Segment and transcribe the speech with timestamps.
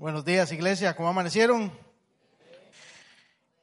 [0.00, 0.96] Buenos días, iglesia.
[0.96, 1.70] ¿Cómo amanecieron?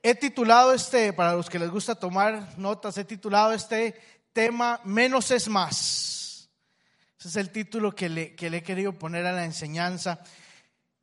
[0.03, 3.99] He titulado este, para los que les gusta tomar notas, he titulado este
[4.33, 6.47] tema Menos es más.
[7.17, 10.19] Ese es el título que le, que he querido poner a la enseñanza.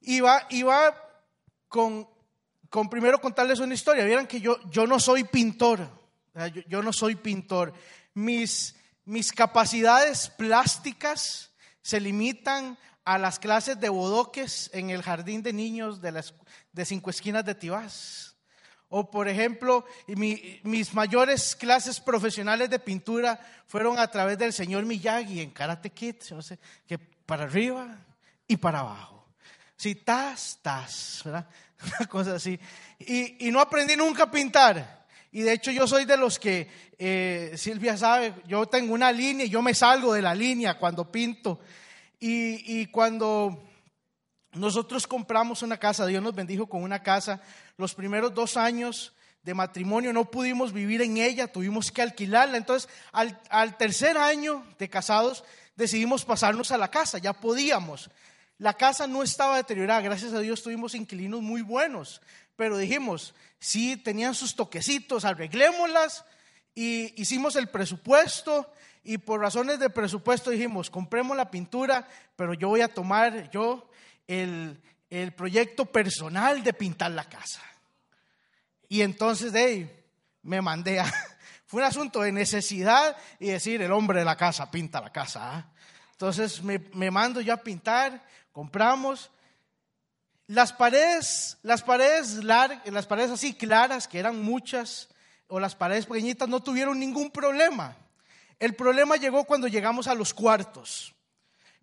[0.00, 0.94] Y va, y va
[1.66, 2.08] con,
[2.70, 4.04] con primero contarles una historia.
[4.04, 5.80] Vieran que yo, yo no soy pintor.
[6.54, 7.74] Yo, yo no soy pintor.
[8.14, 11.50] Mis, mis capacidades plásticas
[11.82, 16.34] se limitan a las clases de bodoques en el jardín de niños de, las,
[16.72, 18.36] de Cinco Esquinas de Tibás.
[18.88, 24.84] O, por ejemplo, mi, mis mayores clases profesionales de pintura fueron a través del señor
[24.84, 27.98] Miyagi en Karate Kid, no sé, que para arriba
[28.46, 29.26] y para abajo.
[29.76, 31.48] Sí, tas, tas, ¿verdad?
[31.98, 32.58] Una cosa así.
[33.00, 35.04] Y, y no aprendí nunca a pintar.
[35.32, 39.46] Y de hecho yo soy de los que, eh, Silvia sabe, yo tengo una línea
[39.46, 41.60] y yo me salgo de la línea cuando pinto.
[42.20, 43.62] Y, cuando
[44.52, 47.40] nosotros compramos una casa, Dios nos bendijo con una casa,
[47.76, 52.56] los primeros dos años de matrimonio no pudimos vivir en ella, tuvimos que alquilarla.
[52.56, 55.44] Entonces, al, al tercer año de casados,
[55.76, 58.10] decidimos pasarnos a la casa, ya podíamos.
[58.58, 62.22] La casa no estaba deteriorada, gracias a Dios tuvimos inquilinos muy buenos,
[62.56, 66.24] pero dijimos, sí, tenían sus toquecitos, arreglémoslas
[66.74, 68.72] y hicimos el presupuesto
[69.04, 73.88] y por razones de presupuesto dijimos, compremos la pintura, pero yo voy a tomar yo
[74.26, 77.60] el, el proyecto personal de pintar la casa.
[78.88, 80.04] Y entonces de ahí
[80.42, 81.04] me mandé a...
[81.66, 85.58] Fue un asunto de necesidad y decir, el hombre de la casa pinta la casa.
[85.58, 85.82] ¿eh?
[86.12, 89.30] Entonces me, me mando yo a pintar, compramos.
[90.46, 95.08] Las paredes, las paredes las paredes así claras, que eran muchas,
[95.54, 97.96] o las paredes pequeñitas, no tuvieron ningún problema.
[98.58, 101.14] El problema llegó cuando llegamos a los cuartos,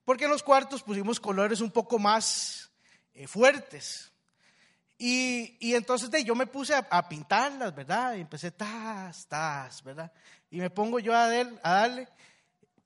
[0.04, 2.70] porque en los cuartos pusimos colores un poco más
[3.14, 4.12] eh, fuertes.
[4.98, 8.16] Y, entonces yo me puse a, pintarlas, ¿verdad?
[8.16, 10.12] Y empecé, tas, tas, ¿verdad?
[10.50, 11.30] Y me pongo yo a,
[11.64, 12.10] darle,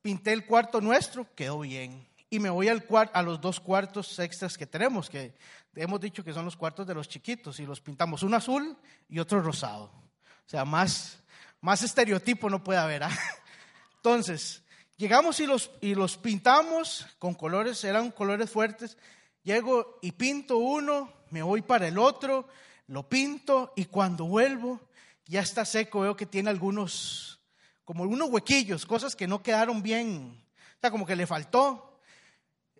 [0.04, 2.08] pinté el cuarto nuestro, quedó bien.
[2.30, 5.34] Y me voy al a los dos cuartos extras que tenemos, que
[5.76, 8.78] hemos dicho que son los cuartos de los chiquitos, y los pintamos, uno azul
[9.10, 10.05] y otro rosado.
[10.46, 11.20] O sea, más,
[11.62, 13.04] más estereotipo no puede haber.
[13.04, 13.20] ¿ah?
[13.98, 14.64] Entonces,
[14.98, 18.98] llegamos y los, y los pintamos con colores, eran colores fuertes.
[19.44, 22.48] Llego y pinto uno, me voy para el otro,
[22.88, 24.80] lo pinto y cuando vuelvo
[25.28, 27.40] ya está seco, veo que tiene algunos,
[27.84, 30.44] como algunos huequillos, cosas que no quedaron bien,
[30.78, 32.00] o sea, como que le faltó.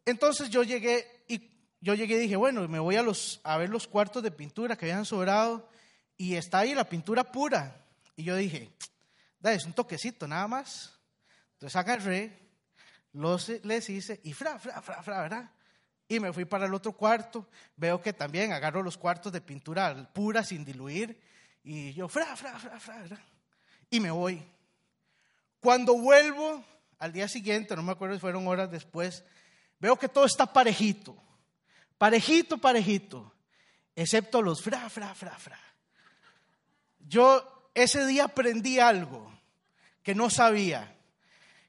[0.06, 1.50] Entonces yo llegué y
[1.82, 4.76] yo llegué y dije, bueno, me voy a, los, a ver los cuartos de pintura
[4.76, 5.70] que habían sobrado
[6.18, 7.84] y está ahí la pintura pura.
[8.16, 8.72] Y yo dije,
[9.44, 10.94] es un toquecito nada más.
[11.54, 12.38] Entonces agarré,
[13.14, 15.52] los, les hice y fra, fra, fra, fra, ¿verdad?
[16.08, 17.48] Y me fui para el otro cuarto.
[17.76, 21.20] Veo que también agarro los cuartos de pintura pura sin diluir.
[21.64, 23.20] Y yo, fra, fra, fra, fra, ¿verdad?
[23.90, 24.44] Y me voy.
[25.60, 26.64] Cuando vuelvo
[27.00, 29.24] al día siguiente, no me acuerdo si fueron horas después,
[29.80, 31.16] veo que todo está parejito.
[31.98, 33.34] Parejito, parejito.
[33.96, 35.60] Excepto los fra, fra, fra, fra.
[37.08, 39.32] Yo ese día aprendí algo
[40.04, 40.96] que no sabía.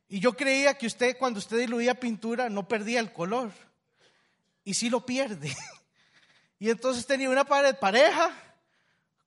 [0.08, 3.50] Y yo creía que usted cuando usted diluía pintura no perdía el color.
[4.64, 5.54] Y sí lo pierde.
[6.58, 8.30] Y entonces tenía una pared pareja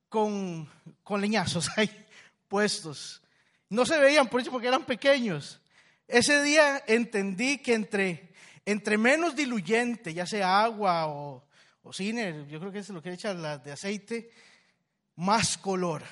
[0.10, 0.68] con,
[1.04, 1.90] con leñazos ahí
[2.48, 3.22] puestos.
[3.70, 5.62] No se veían por eso porque eran pequeños.
[6.08, 8.34] Ese día entendí que entre,
[8.66, 11.46] entre menos diluyente, ya sea agua o,
[11.84, 14.32] o cine, yo creo que es lo que echan las de aceite,
[15.20, 16.04] más color.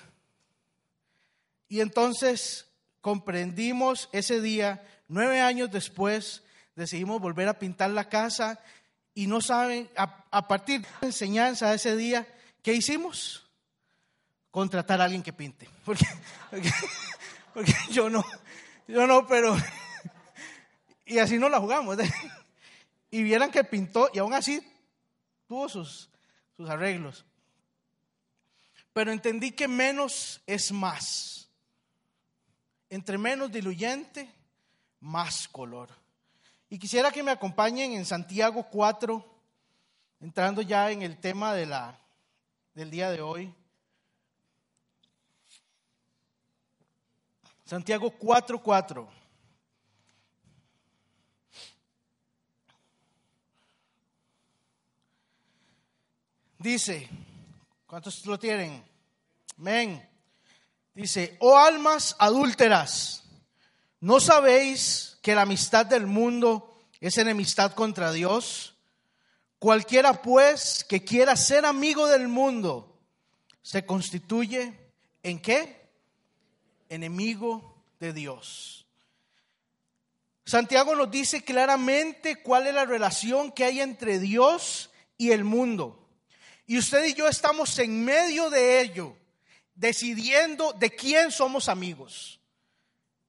[1.70, 2.68] Y entonces
[3.00, 6.44] comprendimos ese día, nueve años después,
[6.76, 8.60] decidimos volver a pintar la casa
[9.14, 12.28] y no saben, a, partir de la enseñanza de ese día,
[12.62, 13.46] ¿qué hicimos?
[14.52, 15.70] Contratar a alguien que pinte.
[15.86, 16.06] Porque,
[17.54, 18.26] porque, yo no,
[18.88, 19.56] yo no, pero...
[21.06, 21.98] Y así no la jugamos.
[23.10, 24.62] Y vieran que pintó y aún así
[25.48, 26.10] tuvo sus,
[26.58, 27.26] sus arreglos.
[28.98, 31.48] Pero entendí que menos es más.
[32.90, 34.28] Entre menos diluyente,
[35.02, 35.92] más color.
[36.68, 39.24] Y quisiera que me acompañen en Santiago 4,
[40.20, 41.96] entrando ya en el tema de la,
[42.74, 43.54] del día de hoy.
[47.66, 49.10] Santiago 4, 4.
[56.58, 57.08] Dice,
[57.88, 58.84] ¿cuántos lo tienen?
[59.58, 60.08] Amén.
[60.94, 63.24] Dice, oh almas adúlteras,
[64.00, 68.76] ¿no sabéis que la amistad del mundo es enemistad contra Dios?
[69.60, 73.00] Cualquiera pues que quiera ser amigo del mundo
[73.62, 74.92] se constituye
[75.24, 75.90] en qué?
[76.90, 78.86] Enemigo de Dios.
[80.46, 86.07] Santiago nos dice claramente cuál es la relación que hay entre Dios y el mundo.
[86.68, 89.16] Y usted y yo estamos en medio de ello,
[89.74, 92.40] decidiendo de quién somos amigos.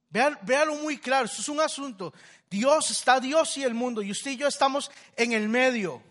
[0.09, 2.13] Véalo muy claro, esto es un asunto.
[2.49, 6.03] Dios está Dios y el mundo, y usted y yo estamos en el medio,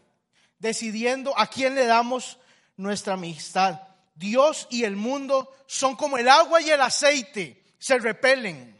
[0.58, 2.38] decidiendo a quién le damos
[2.76, 3.82] nuestra amistad.
[4.14, 8.74] Dios y el mundo son como el agua y el aceite, se repelen.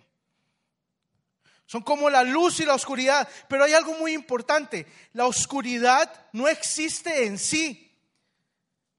[1.67, 3.29] Son como la luz y la oscuridad.
[3.47, 4.87] Pero hay algo muy importante.
[5.13, 7.88] La oscuridad no existe en sí.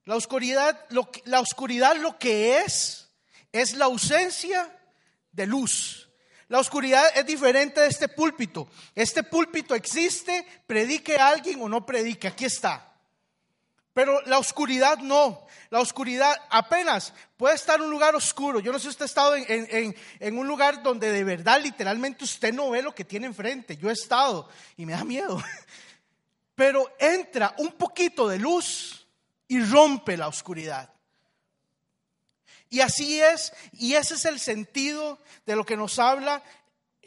[0.05, 3.09] La oscuridad lo, la oscuridad lo que es
[3.51, 4.75] es la ausencia
[5.31, 6.09] de luz.
[6.47, 8.67] La oscuridad es diferente de este púlpito.
[8.95, 12.27] Este púlpito existe, predique a alguien o no predique.
[12.27, 12.89] Aquí está.
[13.93, 15.45] Pero la oscuridad no.
[15.69, 18.59] La oscuridad apenas puede estar en un lugar oscuro.
[18.59, 22.51] Yo no sé si usted ha estado en, un lugar donde de verdad, literalmente, usted
[22.51, 23.77] no ve lo que tiene enfrente.
[23.77, 25.39] Yo he estado y me da miedo.
[26.55, 28.98] Pero entra un poquito de luz
[29.49, 30.93] y rompe la oscuridad.
[32.69, 36.41] Y así es, y ese es el sentido de lo que nos habla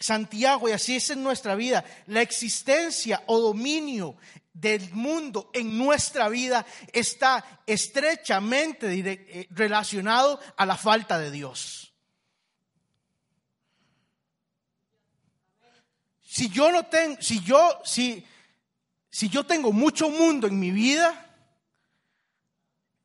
[0.02, 1.84] Santiago, y así es en nuestra vida.
[2.06, 4.16] La existencia o dominio
[4.52, 11.92] del mundo en nuestra vida está estrechamente eh, relacionado a la falta de Dios.
[16.22, 18.26] Si yo no tengo, si yo, si,
[19.10, 21.21] si yo tengo mucho mundo en mi vida,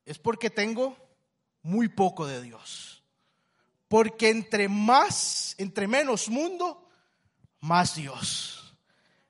[0.08, 0.96] es porque tengo
[1.62, 3.02] muy poco de Dios.
[3.88, 6.88] Porque entre más, entre menos mundo,
[7.60, 8.74] más Dios.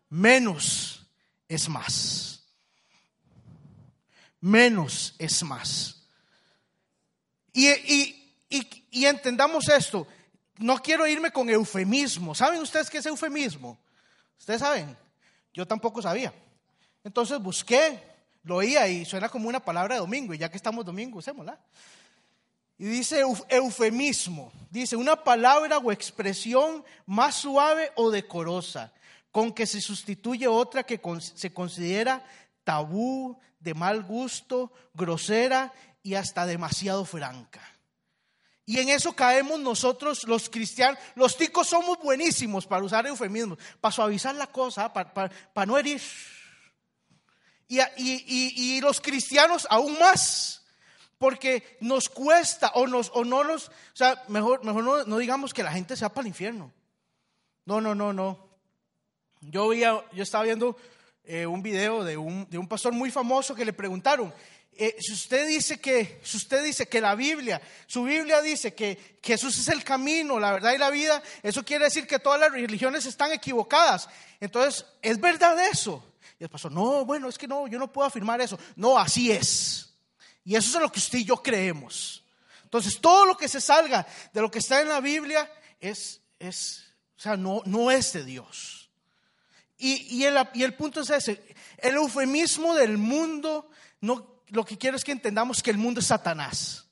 [0.09, 1.05] Menos
[1.49, 2.45] es más.
[4.41, 6.07] Menos es más.
[7.53, 7.69] Y,
[8.49, 10.07] y, entendamos esto.
[10.59, 12.37] No quiero irme con eufemismo.
[12.37, 13.77] ¿Saben ustedes qué es eufemismo?
[14.39, 14.97] ¿Ustedes saben?
[15.53, 16.33] Yo tampoco sabía.
[17.03, 18.01] Entonces busqué,
[18.49, 20.33] lo oía y suena como una palabra de domingo.
[20.33, 21.59] Y ya que estamos domingo, usémosla.
[22.79, 24.51] Y dice eufemismo.
[24.71, 28.93] Dice una palabra o expresión más suave o decorosa
[29.31, 31.01] con que se sustituye otra que
[31.35, 32.25] se considera
[32.65, 35.73] tabú, de mal gusto, grosera
[36.03, 37.61] y hasta demasiado franca.
[38.65, 40.99] Y en eso caemos nosotros los cristianos.
[41.15, 46.01] Los ticos somos buenísimos para usar eufemismos, para suavizar la cosa, para, no herir.
[47.69, 50.63] Y, y, los cristianos aún más,
[51.19, 55.53] porque nos cuesta o, nos, o no nos, o sea, mejor, mejor no, no digamos
[55.53, 56.73] que la gente sea para el infierno.
[57.67, 58.49] No, no, no, no.
[59.43, 60.77] Yo, yo estaba viendo
[61.25, 64.33] eh, un video de un, de un, pastor muy famoso que le preguntaron,
[64.73, 69.19] eh, si, usted dice que, si usted dice que la Biblia, su Biblia dice que
[69.23, 72.51] Jesús es el camino, la verdad y la vida, eso quiere decir que todas las
[72.51, 74.09] religiones están equivocadas.
[74.41, 76.03] Entonces, ¿es verdad eso?
[76.39, 78.59] Y el pastor, no, bueno, es que no, yo no puedo afirmar eso.
[78.77, 79.95] No, así es.
[80.45, 82.25] Y eso es lo que usted y yo creemos.
[82.63, 85.51] Entonces, todo lo que se salga de lo que está en la Biblia
[85.81, 86.85] es, es
[87.17, 88.91] o sea, no, no es de Dios.
[89.81, 93.71] Y, el, punto es ese, el eufemismo del mundo,
[94.01, 96.85] no, lo que quiero es que entendamos que el mundo es Satanás.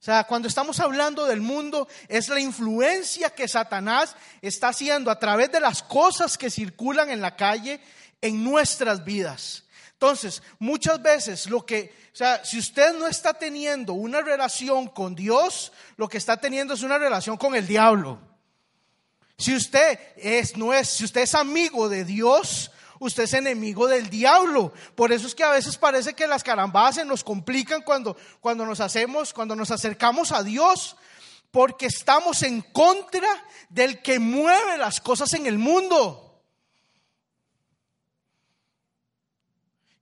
[0.00, 5.18] O sea, cuando estamos hablando del mundo, es la influencia que Satanás está haciendo a
[5.18, 7.80] través de las cosas que circulan en la calle
[8.20, 9.64] en nuestras vidas.
[9.92, 15.14] Entonces, muchas veces lo que, o sea, si usted no está teniendo una relación con
[15.14, 18.20] Dios, lo que está teniendo es una relación con el diablo.
[19.38, 24.10] Si usted es, no es, si usted es amigo de Dios, usted es enemigo del
[24.10, 24.72] diablo.
[24.94, 28.66] Por eso es que a veces parece que las carambadas se nos complican cuando, cuando
[28.66, 30.96] nos hacemos, cuando nos acercamos a Dios,
[31.50, 33.28] porque estamos en contra
[33.68, 36.25] del que mueve las cosas en el mundo.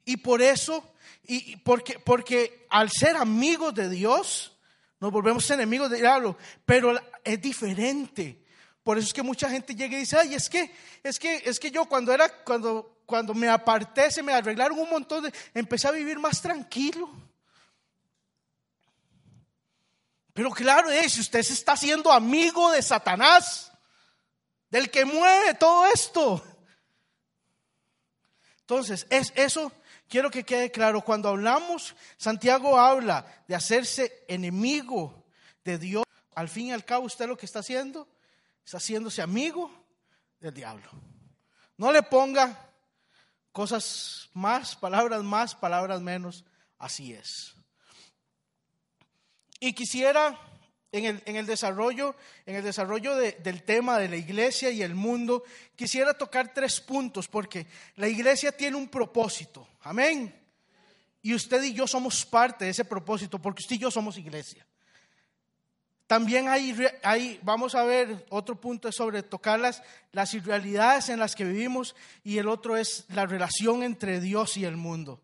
[0.05, 0.85] Y por eso,
[1.23, 4.57] y porque, porque al ser amigos de Dios,
[5.01, 8.43] nos volvemos enemigos del diablo, pero es diferente.
[8.83, 10.71] Por eso es que mucha gente llega y dice, ay, es que,
[11.03, 14.91] es que, es que yo cuando era, cuando, cuando me aparté, se me arreglaron un
[14.91, 17.11] montón de, empecé a vivir más tranquilo.
[20.35, 23.73] Pero claro, es, si usted se está haciendo amigo de Satanás,
[24.69, 26.45] del que mueve todo esto.
[28.61, 29.71] Entonces, es eso,
[30.09, 35.25] quiero que quede claro, cuando hablamos, Santiago habla de hacerse enemigo
[35.65, 38.09] de Dios, al fin y al cabo usted lo que está haciendo
[38.65, 39.71] está haciéndose amigo
[40.41, 40.91] del diablo.
[41.77, 42.71] No le ponga
[43.53, 46.45] cosas más, palabras más, palabras menos,
[46.79, 47.55] así es.
[49.61, 50.39] Y quisiera
[50.95, 52.15] en el, en el desarrollo,
[52.47, 55.43] en el desarrollo del tema de la iglesia y el mundo,
[55.75, 59.67] quisiera tocar tres puntos, porque la iglesia tiene un propósito.
[59.83, 60.33] Amén.
[61.21, 64.65] Y usted y yo somos parte de ese propósito, porque usted y yo somos iglesia.
[66.07, 69.83] También hay, hay, vamos a ver, otro punto es sobre tocar las,
[70.13, 74.65] las irrealidades en las que vivimos y el otro es la relación entre Dios y
[74.65, 75.21] el mundo.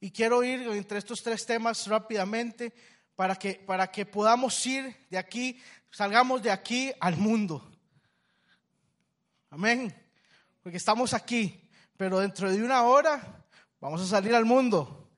[0.00, 2.72] Y quiero ir entre estos tres temas rápidamente
[3.16, 7.70] para que, para que podamos ir de aquí, salgamos de aquí al mundo.
[9.50, 9.94] Amén.
[10.62, 13.44] Porque estamos aquí, pero dentro de una hora
[13.80, 15.08] vamos a salir al mundo.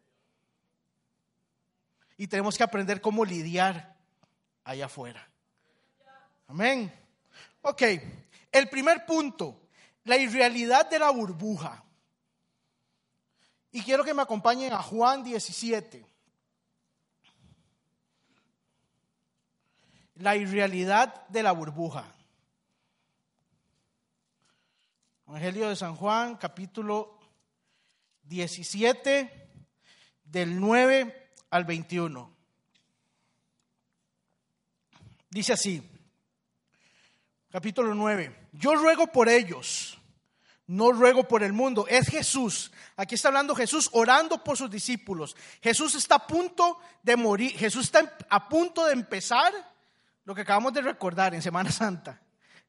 [2.18, 3.96] Y tenemos que aprender cómo lidiar
[4.64, 5.26] allá afuera.
[6.48, 6.92] Amén.
[7.62, 7.82] Ok,
[8.52, 9.68] el primer punto,
[10.04, 11.82] la irrealidad de la burbuja.
[13.72, 16.15] Y quiero que me acompañen a Juan 17.
[20.16, 22.04] La irrealidad de la burbuja.
[25.28, 27.18] Evangelio de San Juan, capítulo
[28.22, 29.50] 17,
[30.24, 32.34] del 9 al 21.
[35.28, 35.82] Dice así,
[37.50, 39.98] capítulo 9, yo ruego por ellos,
[40.66, 42.72] no ruego por el mundo, es Jesús.
[42.96, 45.36] Aquí está hablando Jesús orando por sus discípulos.
[45.60, 49.52] Jesús está a punto de morir, Jesús está a punto de empezar
[50.26, 52.20] lo que acabamos de recordar en Semana Santa.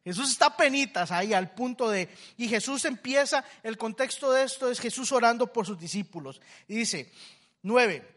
[0.04, 4.80] Jesús está penitas ahí al punto de, y Jesús empieza, el contexto de esto es
[4.80, 6.40] Jesús orando por sus discípulos.
[6.68, 7.12] Y dice,
[7.64, 8.08] nueve,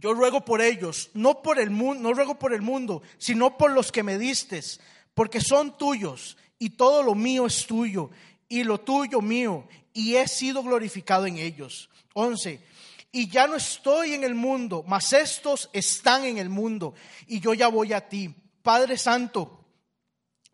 [0.00, 3.70] yo ruego por ellos, no por el mundo, no ruego por el mundo, sino por
[3.70, 4.80] los que me distes,
[5.14, 8.10] porque son tuyos y todo lo mío es tuyo
[8.48, 11.88] y lo tuyo mío y he sido glorificado en ellos.
[12.14, 12.64] Once,
[13.12, 16.94] y ya no estoy en el mundo, mas estos están en el mundo
[17.26, 18.34] y yo ya voy a ti.
[18.62, 19.64] Padre Santo,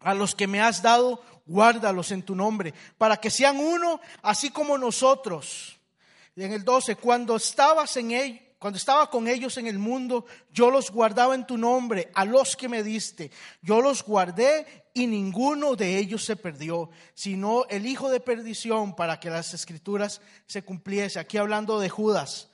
[0.00, 4.50] a los que me has dado, guárdalos en tu nombre, para que sean uno, así
[4.50, 5.78] como nosotros.
[6.36, 8.12] Y en el 12, cuando estabas en
[8.58, 12.56] cuando estaba con ellos en el mundo, yo los guardaba en tu nombre, a los
[12.56, 13.30] que me diste.
[13.62, 19.20] Yo los guardé y ninguno de ellos se perdió, sino el hijo de perdición para
[19.20, 21.20] que las escrituras se cumpliese.
[21.20, 22.48] Aquí hablando de Judas.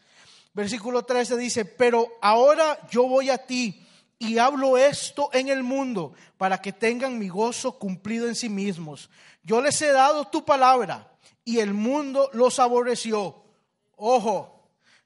[0.52, 3.83] Versículo 13 dice, pero ahora yo voy a ti
[4.24, 9.10] y hablo esto en el mundo para que tengan mi gozo cumplido en sí mismos.
[9.42, 11.10] Yo les he dado tu palabra
[11.44, 13.42] y el mundo los aborreció.
[13.96, 14.54] Ojo,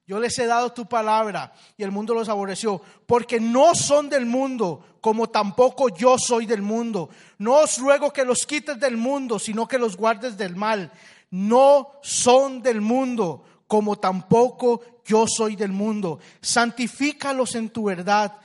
[0.08, 4.24] yo les he dado tu palabra y el mundo los aborreció, porque no son del
[4.24, 7.10] mundo, como tampoco yo soy del mundo.
[7.36, 10.90] No os ruego que los quites del mundo, sino que los guardes del mal.
[11.30, 16.20] No son del mundo, como tampoco yo soy del mundo.
[16.40, 18.38] Santifícalos en tu verdad,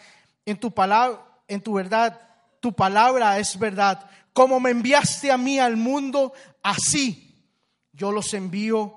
[0.45, 2.19] en tu palabra, en tu verdad.
[2.59, 4.09] Tu palabra es verdad.
[4.33, 7.33] Como me enviaste a mí al mundo, así
[7.91, 8.95] yo los envío,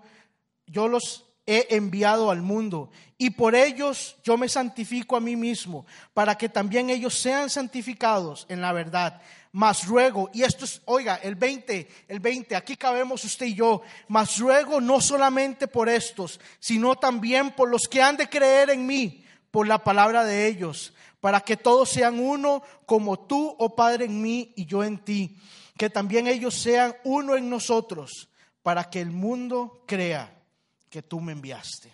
[0.67, 2.91] yo los he enviado al mundo.
[3.19, 8.47] Y por ellos yo me santifico a mí mismo, para que también ellos sean santificados
[8.49, 9.21] en la verdad.
[9.53, 13.81] Mas ruego, y esto es, oiga, el 20, el 20, aquí cabemos usted y yo,
[14.09, 18.87] mas ruego no solamente por estos, sino también por los que han de creer en
[18.87, 24.05] mí, por la palabra de ellos, para que todos sean uno como tú, oh Padre,
[24.07, 25.39] en mí y yo en ti,
[25.77, 28.29] que también ellos sean uno en nosotros,
[28.63, 30.43] para que el mundo crea
[30.91, 31.93] que tú me enviaste.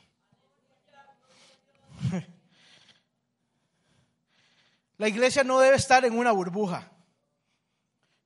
[4.99, 6.93] La iglesia no debe estar en una burbuja.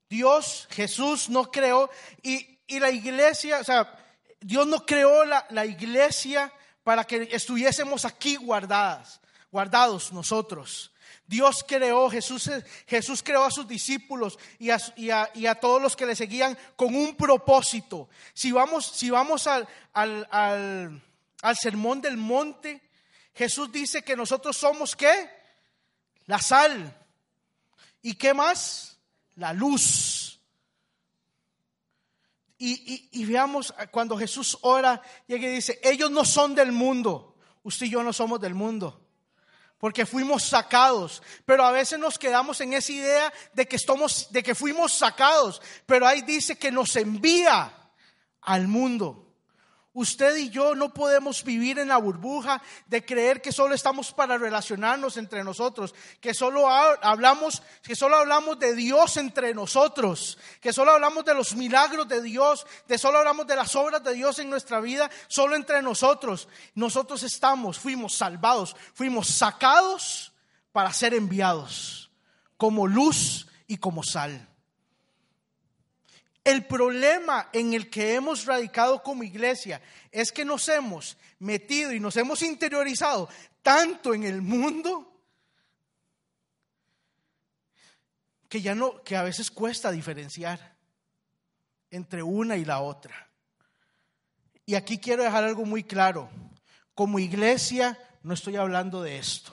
[0.09, 1.91] Dios, Jesús no creó,
[2.23, 3.97] y, la iglesia, o sea,
[4.41, 6.53] Dios no creó la, la, iglesia
[6.85, 9.21] para que estuviésemos aquí guardadas,
[9.57, 10.93] guardados nosotros.
[11.27, 12.51] Dios creó, Jesús,
[12.87, 16.95] Jesús creó a sus discípulos y a, y, a, todos los que le seguían con
[16.95, 18.11] un propósito.
[18.35, 22.83] Si vamos, si vamos al, al, al, sermón del monte,
[23.35, 25.31] Jesús dice que nosotros somos qué?
[26.27, 26.95] La sal.
[28.03, 28.99] ¿Y qué más?
[29.37, 30.39] La luz.
[32.59, 37.87] Y, y, y, veamos cuando Jesús ora y dice, ellos no son del mundo, usted
[37.87, 39.06] y yo no somos del mundo
[39.79, 41.23] porque fuimos sacados.
[41.45, 45.61] Pero a veces nos quedamos en esa idea de que, estamos, de que fuimos sacados,
[45.87, 47.73] pero ahí dice que nos envía
[48.43, 49.26] al mundo.
[49.99, 54.37] Usted y yo no podemos vivir en la burbuja de creer que solo estamos para
[54.37, 60.91] relacionarnos entre nosotros, que solo hablamos, que solo hablamos de Dios entre nosotros, que solo
[60.91, 64.51] hablamos de los milagros de Dios, de solo hablamos de las obras de Dios en
[64.51, 66.47] nuestra vida, solo entre nosotros.
[66.75, 70.35] Nosotros estamos, fuimos salvados, fuimos sacados
[70.73, 72.11] para ser enviados
[72.59, 74.47] como luz y como sal.
[76.47, 81.99] El problema en el que hemos radicado como iglesia es que nos hemos metido y
[81.99, 83.29] nos hemos interiorizado
[83.65, 85.13] tanto en el mundo
[88.49, 90.77] que ya no que a veces cuesta diferenciar
[91.91, 93.29] entre una y la otra.
[94.65, 96.31] Y aquí quiero dejar algo muy claro.
[96.95, 99.53] Como iglesia no estoy hablando de esto.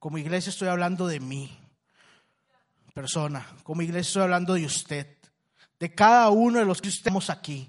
[0.00, 1.56] Como iglesia estoy hablando de mí.
[2.92, 5.21] Persona, como iglesia estoy hablando de usted
[5.82, 7.68] de cada uno de los que estamos aquí.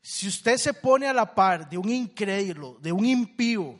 [0.00, 3.78] Si usted se pone a la par de un incrédulo, de un impío,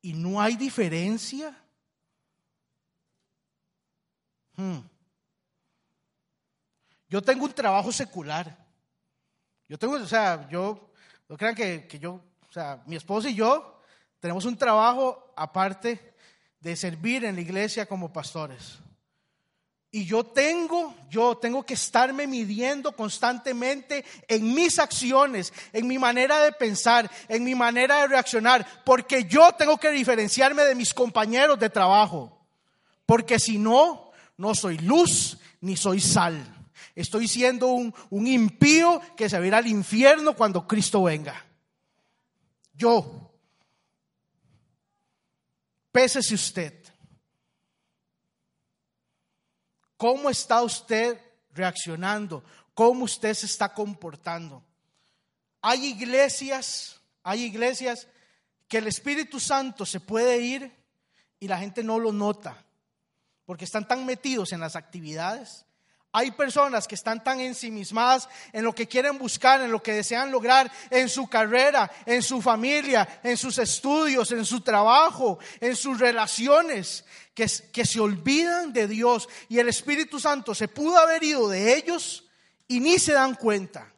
[0.00, 1.60] y no hay diferencia,
[4.54, 4.78] hmm.
[7.08, 8.64] yo tengo un trabajo secular.
[9.68, 10.92] Yo tengo, o sea, yo,
[11.28, 13.82] no crean que, que yo, o sea, mi esposo y yo
[14.20, 16.14] tenemos un trabajo aparte
[16.60, 18.78] de servir en la iglesia como pastores.
[19.90, 26.40] Y yo tengo, yo tengo que estarme midiendo constantemente en mis acciones, en mi manera
[26.40, 31.58] de pensar, en mi manera de reaccionar, porque yo tengo que diferenciarme de mis compañeros
[31.58, 32.36] de trabajo.
[33.06, 36.44] Porque si no, no soy luz ni soy sal.
[36.94, 41.44] Estoy siendo un, un impío que se va a ir al infierno cuando Cristo venga.
[42.74, 43.30] Yo.
[45.92, 46.74] Pésese usted.
[49.96, 51.20] ¿Cómo está usted
[51.52, 52.44] reaccionando?
[52.74, 54.62] ¿Cómo usted se está comportando?
[55.60, 58.06] Hay iglesias, hay iglesias
[58.68, 60.72] que el Espíritu Santo se puede ir
[61.38, 62.64] y la gente no lo nota,
[63.44, 65.65] porque están tan metidos en las actividades.
[66.18, 70.30] Hay personas que están tan ensimismadas en lo que quieren buscar, en lo que desean
[70.30, 76.00] lograr, en su carrera, en su familia, en sus estudios, en su trabajo, en sus
[76.00, 81.50] relaciones, que, que se olvidan de Dios y el Espíritu Santo se pudo haber ido
[81.50, 82.24] de ellos
[82.66, 83.92] y ni se dan cuenta.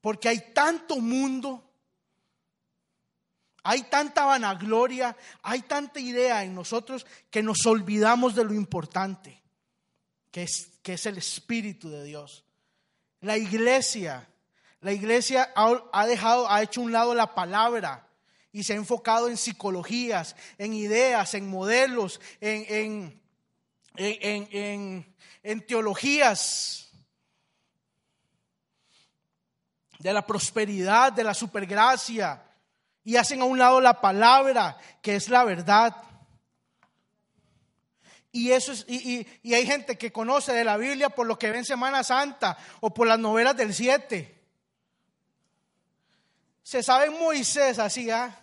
[0.00, 1.73] Porque hay tanto mundo,
[3.66, 9.42] hay tanta vanagloria, hay tanta idea en nosotros que nos olvidamos de lo importante,
[10.30, 12.44] que es, que es el Espíritu de Dios.
[13.22, 14.28] La iglesia,
[14.82, 18.06] la iglesia ha, dejado, ha hecho un lado la palabra
[18.52, 23.18] y se ha enfocado en psicologías, en ideas, en modelos, en,
[23.96, 26.90] en, teologías
[29.98, 32.44] de la prosperidad, de la supergracia,
[33.04, 35.94] y hacen a un lado la palabra, que es la verdad.
[38.32, 41.50] Y, eso es, y, y, hay gente que conoce de la Biblia por lo que
[41.50, 44.42] ve en Semana Santa o por las novelas del 7.
[46.64, 48.36] Se sabe Moisés así, ¿ah?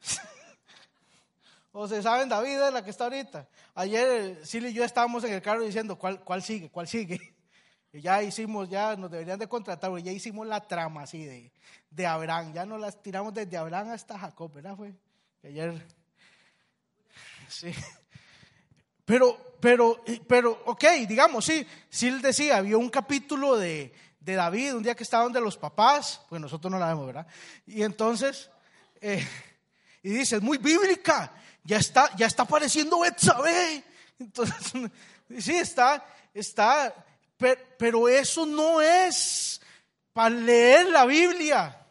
[1.72, 3.46] o se saben David la que está ahorita.
[3.74, 6.70] Ayer Silly y yo estábamos en el carro diciendo, ¿cuál, cuál sigue?
[6.70, 7.35] ¿Cuál sigue?
[8.00, 11.52] Ya hicimos, ya nos deberían de contratar, ya hicimos la trama así de,
[11.90, 12.52] de Abraham.
[12.52, 14.76] Ya nos las tiramos desde Abraham hasta Jacob, ¿verdad?
[14.76, 14.92] Fue
[15.42, 15.86] ayer.
[17.48, 17.72] Sí.
[19.04, 24.74] Pero, pero, pero, ok, digamos, sí, sí él decía, había un capítulo de, de David,
[24.74, 27.26] un día que estaba donde los papás, pues nosotros no la vemos, ¿verdad?
[27.66, 28.50] Y entonces,
[29.00, 29.24] eh,
[30.02, 31.32] y dice, es muy bíblica,
[31.62, 33.84] ya está, ya está apareciendo Betsabé.
[34.18, 34.72] Entonces,
[35.38, 36.04] sí, está,
[36.34, 36.92] está,
[37.36, 39.60] pero, eso no es
[40.12, 41.86] para leer la Biblia.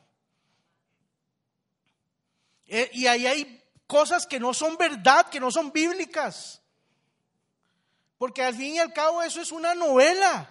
[2.68, 6.62] Eh, y ahí hay cosas que no son verdad, que no son bíblicas.
[8.18, 10.50] Porque al fin y al cabo eso es una novela.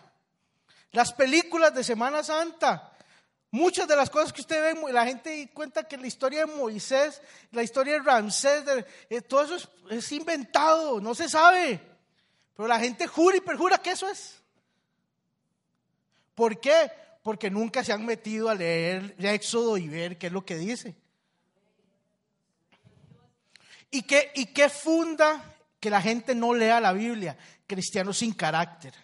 [0.92, 2.94] Las películas de Semana Santa
[3.54, 7.22] Muchas de las cosas que usted ve, la gente cuenta que la historia de Moisés,
[7.52, 8.64] la historia de Ramsés,
[9.08, 11.80] eh, todo eso es, inventado, no se sabe.
[12.56, 14.42] Pero la gente jura y perjura que eso es.
[16.34, 16.90] ¿Por qué?
[17.22, 20.94] Porque nunca se han metido a leer Éxodo y ver qué es lo que dice.
[23.90, 27.36] ¿Y qué, ¿Y funda que la gente no lea la Biblia?
[27.66, 28.94] Cristianos sin carácter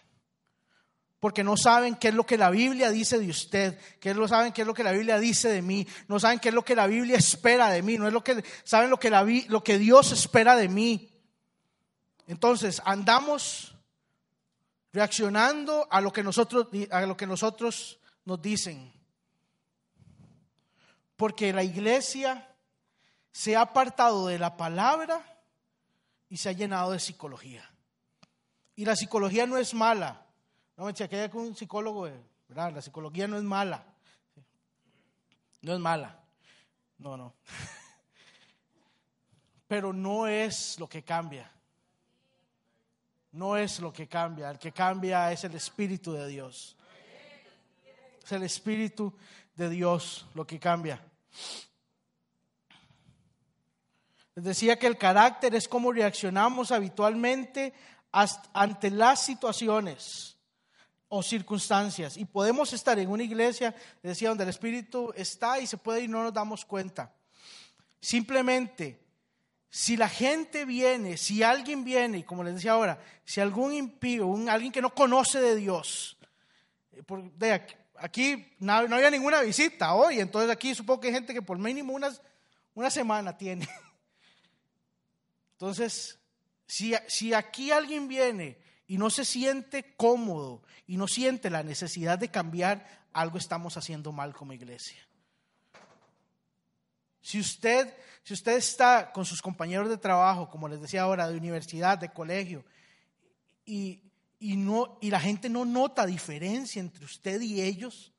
[1.21, 4.51] porque no saben qué es lo que la Biblia dice de usted, que no saben
[4.51, 6.75] qué es lo que la Biblia dice de mí, no saben qué es lo que
[6.75, 9.77] la Biblia espera de mí, no es lo que saben lo que, la, lo que
[9.77, 11.11] Dios espera de mí.
[12.25, 13.77] Entonces, andamos
[14.93, 18.91] reaccionando a lo que nosotros, a lo que nosotros nos dicen.
[21.15, 22.47] Porque la iglesia
[23.31, 25.23] se ha apartado de la palabra
[26.29, 27.69] y se ha llenado de psicología.
[28.75, 30.25] Y la psicología no es mala.
[30.77, 32.09] No me chequeé con un psicólogo,
[32.47, 32.73] ¿verdad?
[32.73, 33.83] La psicología no es mala.
[35.61, 36.19] No es mala.
[36.97, 37.35] No, no.
[39.67, 41.51] Pero no es lo que cambia.
[43.31, 44.51] No es lo que cambia.
[44.51, 46.75] El que cambia es el Espíritu de Dios.
[48.23, 49.13] Es el Espíritu
[49.55, 51.01] de Dios lo que cambia.
[54.35, 57.73] Les decía que el carácter es cómo reaccionamos habitualmente
[58.11, 60.37] ante las situaciones
[61.09, 62.15] o circunstancias.
[62.17, 66.07] Y podemos estar en una iglesia, decía, donde el Espíritu está y se puede y
[66.07, 67.13] no nos damos cuenta.
[67.99, 69.00] Simplemente,
[69.73, 74.35] si la gente viene, si alguien viene, y como les decía ahora, si algún impío,
[74.49, 76.17] alguien que no conoce de Dios,
[76.91, 77.01] eh,
[77.37, 77.53] de
[77.95, 81.97] aquí, no, había ninguna visita hoy, entonces aquí supongo que hay gente que por mínimo
[82.73, 83.67] una semana tiene.
[85.53, 86.19] Entonces,
[86.65, 88.57] si, si aquí alguien viene
[88.87, 94.11] y no se siente cómodo y no siente la necesidad de cambiar, algo estamos haciendo
[94.11, 95.07] mal como iglesia.
[97.21, 101.37] Si usted, si usted está con sus compañeros de trabajo, como les decía ahora, de
[101.37, 102.63] universidad, de colegio,
[103.65, 104.01] y,
[104.39, 108.11] no, y la gente no nota diferencia entre usted y ellos,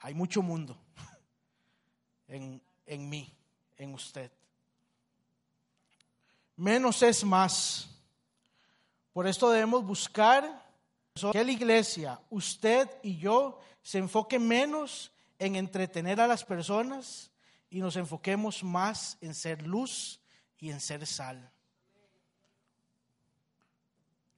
[0.00, 0.76] hay mucho mundo
[2.28, 3.32] en, en mí,
[3.76, 4.30] en usted
[6.62, 7.88] menos es más.
[9.12, 10.64] Por esto debemos buscar
[11.32, 15.10] que la iglesia, usted y yo, se enfoque menos
[15.44, 17.30] en entretener a las personas
[17.70, 20.20] y nos enfoquemos más en ser luz
[20.58, 21.50] y en ser sal.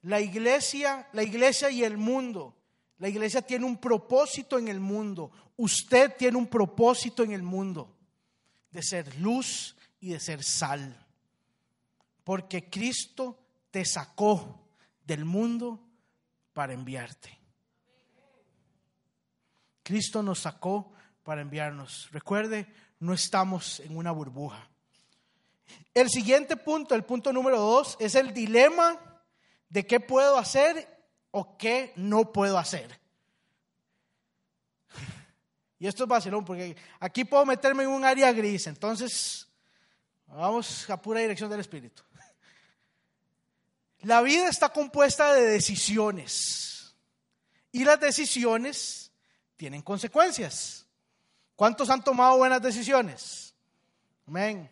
[0.03, 2.57] La iglesia, la iglesia y el mundo.
[2.99, 5.31] La iglesia tiene un propósito en el mundo.
[5.57, 7.97] Usted tiene un propósito en el mundo
[8.71, 11.05] de ser luz y de ser sal
[12.25, 13.38] porque Cristo
[13.71, 14.67] te sacó
[15.05, 15.87] del mundo
[16.55, 17.38] para enviarte.
[19.83, 20.93] Cristo nos sacó
[21.25, 22.09] para enviarnos.
[22.13, 22.67] Recuerde,
[23.01, 24.69] no estamos en una burbuja.
[25.95, 29.01] El siguiente punto, el punto número dos, es el dilema
[29.69, 30.89] de qué puedo hacer
[31.31, 33.01] o qué no puedo hacer.
[35.77, 39.47] Y esto es vacilón, porque aquí puedo meterme en un área gris, entonces
[40.27, 42.03] vamos a pura dirección del Espíritu.
[44.01, 46.95] La vida está compuesta de decisiones
[47.73, 49.13] y las decisiones
[49.57, 50.84] tienen consecuencias.
[51.57, 53.55] ¿Cuántos han tomado buenas decisiones?
[54.27, 54.69] Amén.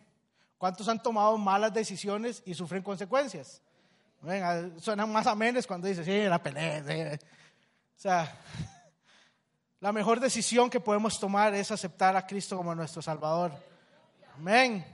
[0.57, 3.61] ¿Cuántos han tomado malas decisiones y sufren consecuencias?
[4.21, 4.73] Amén.
[4.79, 7.17] Suenan más amenes cuando dicen, sí, la pelea.
[7.95, 8.39] O sea,
[9.79, 13.51] la mejor decisión que podemos tomar es aceptar a Cristo como nuestro Salvador.
[14.35, 14.85] Amén.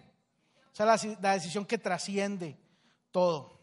[0.74, 2.58] Es la, la decisión que trasciende
[3.12, 3.60] todo.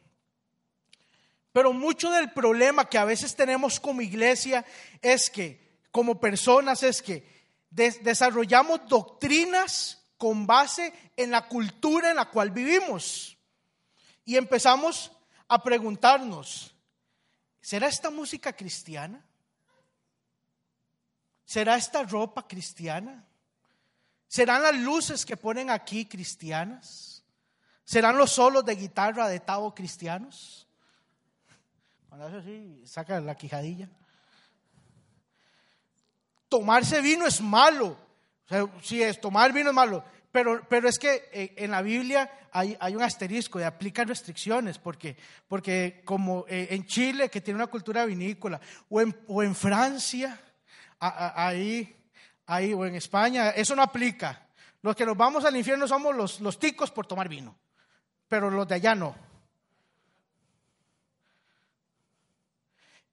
[1.52, 4.64] Pero mucho del problema que a veces tenemos como iglesia
[5.00, 7.35] es que, como personas, es que
[7.76, 13.36] desarrollamos doctrinas con base en la cultura en la cual vivimos.
[14.24, 15.12] Y empezamos
[15.46, 16.74] a preguntarnos,
[17.60, 19.24] ¿será esta música cristiana?
[21.44, 23.24] ¿Será esta ropa cristiana?
[24.26, 27.22] ¿Serán las luces que ponen aquí cristianas?
[27.84, 30.66] ¿Serán los solos de guitarra de Tavo cristianos?
[32.08, 33.88] Cuando hace así, saca la quijadilla.
[36.48, 37.96] Tomarse vino es malo.
[38.44, 40.04] O sea, sí es, tomar vino es malo.
[40.30, 44.78] Pero, pero es que eh, en la Biblia hay, hay un asterisco y aplica restricciones,
[44.78, 45.16] porque,
[45.48, 50.38] porque como eh, en Chile, que tiene una cultura vinícola, o en, o en Francia,
[50.98, 51.96] ahí,
[52.46, 54.46] ahí, o en España, eso no aplica.
[54.82, 57.56] Los que nos vamos al infierno somos los, los ticos por tomar vino,
[58.28, 59.25] pero los de allá no.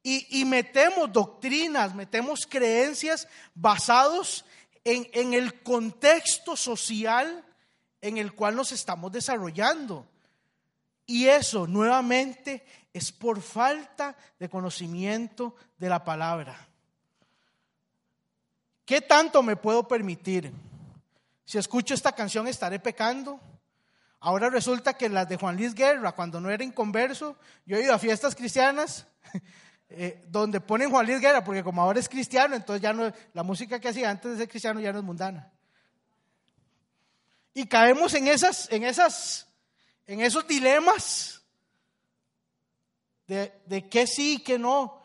[0.05, 4.43] Y, metemos doctrinas, metemos creencias basados
[4.83, 7.45] en, en el contexto social
[8.01, 10.05] en el cual nos estamos desarrollando.
[11.05, 16.67] Y eso nuevamente es por falta de conocimiento de la palabra.
[18.83, 20.51] ¿Qué tanto me puedo permitir?
[21.45, 23.39] Si escucho esta canción estaré pecando.
[24.19, 27.93] Ahora resulta que las de Juan Luis Guerra, cuando no era inconverso, yo he ido
[27.93, 29.07] a fiestas cristianas
[29.95, 33.43] eh, donde ponen Juan Luis Guerra, porque como ahora es cristiano, entonces ya no, la
[33.43, 35.51] música que hacía antes de ser cristiano ya no es mundana.
[37.53, 39.47] Y caemos en esas, en esas,
[40.07, 41.41] en esos dilemas
[43.27, 45.01] de, de qué sí y qué no.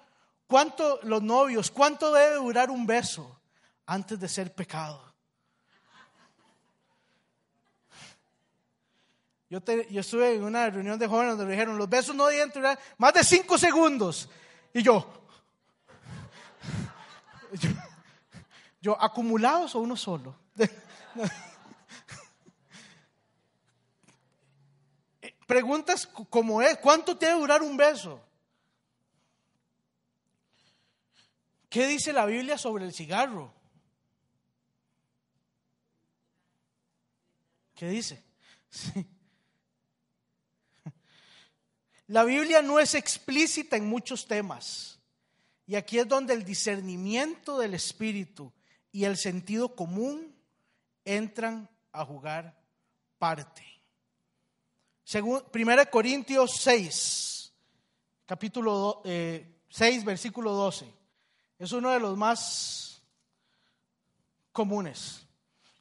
[0.46, 3.38] ¿Cuánto los novios, cuánto debe durar un beso
[3.84, 5.08] antes de ser pecado?
[9.50, 12.50] Yo, yo estuve en una reunión de jóvenes donde me dijeron, los besos no deben
[12.50, 14.28] durar más de cinco segundos.
[14.74, 15.06] Y yo,
[18.80, 20.36] yo, acumulados o uno solo.
[25.46, 28.20] Preguntas como es, ¿cuánto debe durar un beso?
[31.70, 33.52] ¿Qué dice la Biblia sobre el cigarro?
[37.74, 38.22] ¿Qué dice?
[42.08, 44.98] La Biblia no es explícita en muchos temas.
[45.66, 48.52] Y aquí es donde el discernimiento del Espíritu
[48.90, 50.34] y el sentido común
[51.04, 52.58] entran a jugar
[53.18, 53.62] parte.
[55.04, 57.52] Según 1 Corintios 6,
[58.24, 60.90] capítulo 6, eh, versículo 12.
[61.58, 63.02] Es uno de los más
[64.52, 65.26] comunes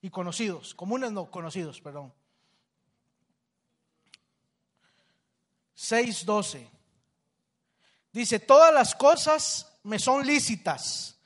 [0.01, 0.75] y conocidos.
[0.75, 2.13] Comunes no, conocidos, perdón.
[5.77, 6.67] 6.12.
[8.11, 11.17] Dice, todas las cosas me son lícitas,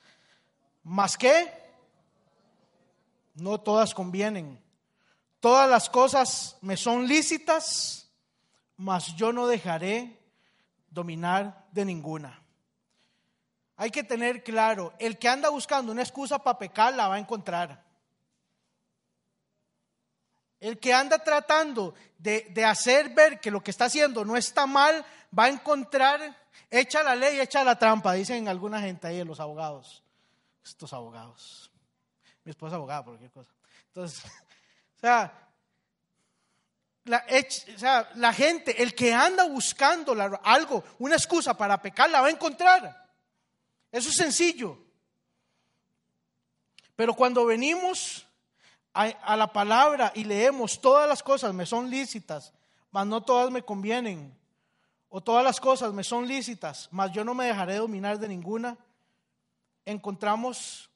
[0.82, 1.50] más que
[3.34, 4.62] no todas convienen.
[5.40, 8.08] Todas las cosas me son lícitas,
[8.76, 10.18] mas yo no dejaré
[10.90, 12.40] dominar de ninguna.
[13.76, 17.18] Hay que tener claro, el que anda buscando una excusa para pecar la va a
[17.18, 17.81] encontrar.
[20.62, 24.64] El que anda tratando de, de, hacer ver que lo que está haciendo no está
[24.64, 25.04] mal,
[25.36, 26.36] va a encontrar,
[26.70, 30.04] echa la ley, echa la trampa, dicen alguna gente ahí, los abogados.
[30.64, 31.72] Estos abogados.
[32.44, 33.50] Mi esposa es abogada, por cualquier cosa.
[33.88, 34.24] Entonces,
[34.96, 35.32] o sea,
[37.06, 42.20] la, o sea, la gente, el que anda buscando algo, una excusa para pecar, la
[42.20, 43.10] va a encontrar.
[43.90, 44.78] Eso es sencillo.
[46.94, 48.28] Pero cuando venimos
[48.94, 52.52] a, la palabra y leemos todas las cosas me son lícitas,
[52.90, 54.36] mas no todas me convienen,
[55.08, 58.76] o todas las cosas me son lícitas, mas yo no me dejaré dominar de ninguna,
[59.84, 60.90] encontramos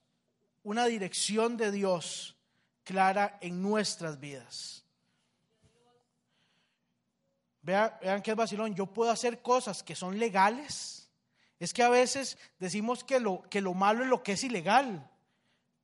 [0.63, 2.37] una dirección de Dios
[2.85, 4.85] clara en nuestras vidas.
[7.63, 11.11] Vean, vean que es vacilón, yo puedo hacer cosas que son legales.
[11.59, 15.11] Es que a veces decimos que lo, que lo malo es lo que es ilegal,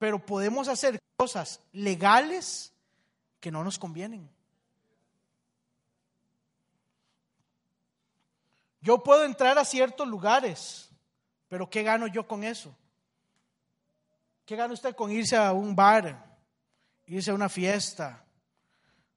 [0.03, 2.73] pero podemos hacer cosas legales
[3.39, 4.29] que no nos convienen.
[8.81, 10.91] Yo puedo entrar a ciertos lugares,
[11.49, 12.75] pero ¿qué gano yo con eso?
[14.45, 16.37] ¿Qué gana usted con irse a un bar,
[17.07, 18.25] irse a una fiesta,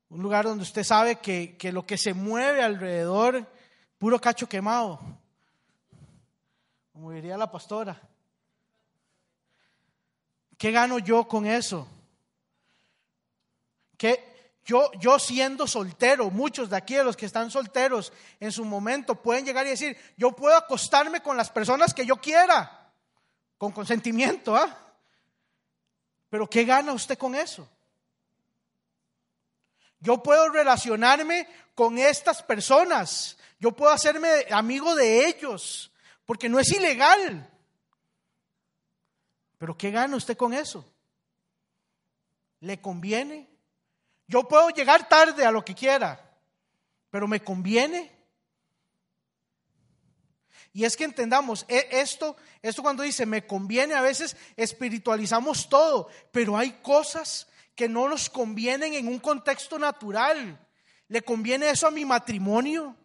[0.10, 3.52] un lugar donde usted sabe que, que lo que se mueve alrededor,
[3.98, 5.00] puro cacho quemado?
[6.94, 8.00] como diría la pastora.
[10.58, 11.88] ¿Qué gano yo con eso?
[13.98, 18.66] Que yo, yo siendo soltero, muchos de aquí de los que están solteros en su
[18.66, 22.92] momento pueden llegar y decir, yo puedo acostarme con las personas que yo quiera,
[23.58, 24.76] con consentimiento, ¿ah?
[26.30, 27.68] Pero ¿qué gana usted con eso?
[30.00, 35.92] Yo puedo relacionarme con estas personas, yo puedo hacerme amigo de ellos,
[36.26, 37.50] porque no es ilegal.
[39.58, 40.86] Pero ¿qué gana usted con eso?
[42.60, 43.50] ¿Le conviene?
[44.28, 46.20] Yo puedo llegar tarde a lo que quiera,
[47.10, 48.12] pero ¿me conviene?
[50.74, 56.10] Y es que entendamos, e, esto, esto cuando dice me conviene, a veces espiritualizamos todo,
[56.32, 60.60] pero hay cosas que no nos convienen en un contexto natural.
[61.08, 62.98] ¿Le conviene eso a mi matrimonio?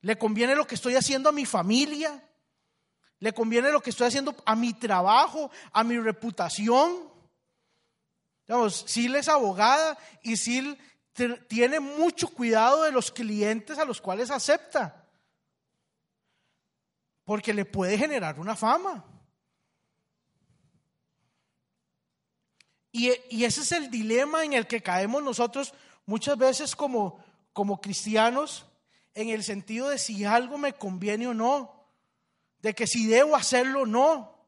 [0.00, 2.22] ¿Le conviene lo que estoy haciendo a mi familia?
[3.20, 7.10] ¿Le conviene lo que estoy haciendo a mi trabajo, a mi reputación?
[8.46, 10.74] Digamos, Sil es abogada y Sil
[11.46, 15.06] tiene mucho cuidado de los clientes a los cuales acepta.
[17.24, 19.04] Porque le puede generar una fama.
[22.90, 25.74] Y, y, ese es el dilema en el que caemos nosotros
[26.06, 28.66] muchas veces como, como cristianos,
[29.14, 31.79] en el sentido de si algo me conviene o no,
[32.62, 34.38] de que si debo hacerlo no.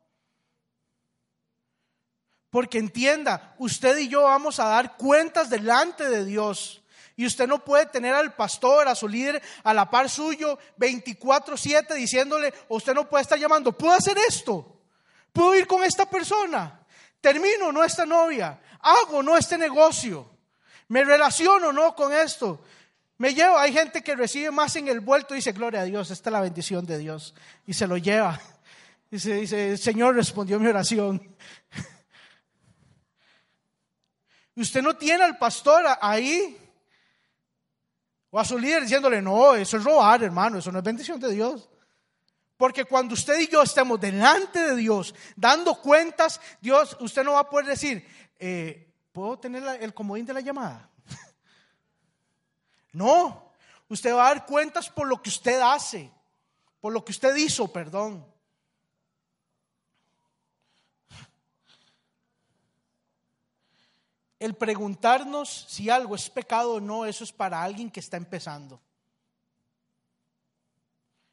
[2.50, 6.82] Porque entienda, usted y yo vamos a dar cuentas delante de Dios.
[7.16, 11.94] Y usted no puede tener al pastor, a su líder, a la par suyo, 24/7
[11.94, 14.80] diciéndole, usted no puede estar llamando, ¿puedo hacer esto?
[15.32, 16.86] ¿Puedo ir con esta persona?
[17.20, 18.60] ¿Termino no esta novia?
[18.80, 20.28] ¿Hago no este negocio?
[20.88, 22.64] ¿Me relaciono no con esto?
[23.22, 26.10] Me llevo, hay gente que recibe más en el vuelto y dice, gloria a Dios,
[26.10, 27.36] esta es la bendición de Dios.
[27.64, 28.40] Y se lo lleva.
[29.12, 31.22] Y se dice, el Señor respondió mi oración.
[34.56, 36.58] Usted no tiene al pastor ahí
[38.28, 41.30] o a su líder diciéndole, no, eso es robar, hermano, eso no es bendición de
[41.30, 41.70] Dios.
[42.56, 47.40] Porque cuando usted y yo estemos delante de Dios, dando cuentas, Dios, usted no va
[47.42, 48.04] a poder decir,
[48.40, 50.90] eh, ¿puedo tener el comodín de la llamada?
[52.92, 53.52] No,
[53.88, 56.10] usted va a dar cuentas por lo que usted hace,
[56.80, 58.26] por lo que usted hizo, perdón.
[64.38, 68.80] El preguntarnos si algo es pecado o no, eso es para alguien que está empezando.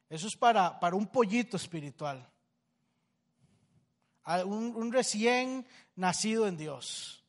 [0.09, 2.27] Eso es para, para un pollito espiritual.
[4.45, 7.23] Un, recién nacido en Dios.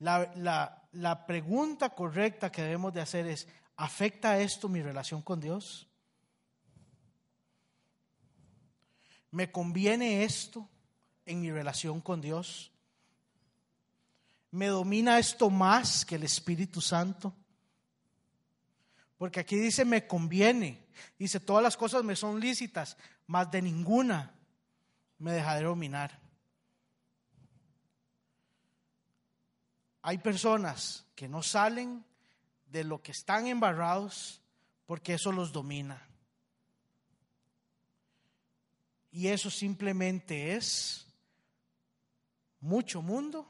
[0.00, 5.40] La, la, la pregunta correcta que debemos de hacer es, ¿afecta esto mi relación con
[5.40, 5.88] Dios?
[9.30, 10.68] ¿Me conviene esto
[11.24, 12.72] en mi relación con Dios?
[14.50, 17.34] ¿Me domina esto más que el Espíritu Santo?
[19.16, 20.88] Porque aquí dice, me conviene.
[21.18, 24.34] Dice, todas las cosas me son lícitas, mas de ninguna
[25.18, 26.19] me dejaré dominar.
[30.02, 32.04] Hay personas que no salen
[32.66, 34.40] de lo que están embarrados
[34.86, 36.06] porque eso los domina.
[39.12, 41.06] Y eso simplemente es
[42.60, 43.46] mucho mundo,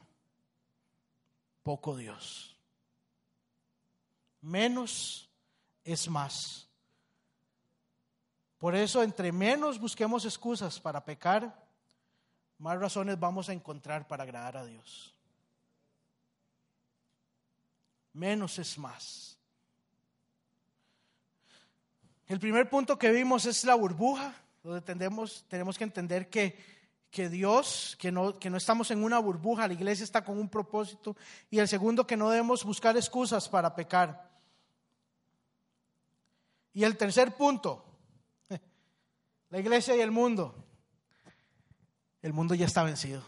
[1.63, 2.55] poco Dios.
[4.41, 5.29] Menos
[5.83, 6.67] es más.
[8.57, 11.67] Por eso, entre menos busquemos excusas para pecar,
[12.57, 15.15] más razones vamos a encontrar para agradar a Dios.
[18.13, 19.37] Menos es más.
[22.27, 26.57] El primer punto que vimos es la burbuja, donde tenemos, tenemos que entender que,
[27.09, 30.47] que Dios, que no, que no estamos en una burbuja, la iglesia está con un
[30.47, 31.15] propósito.
[31.49, 34.31] Y el segundo, que no debemos buscar excusas para pecar.
[36.73, 37.83] Y el tercer punto,
[39.49, 40.55] la iglesia y el mundo.
[42.21, 43.23] El mundo ya está vencido.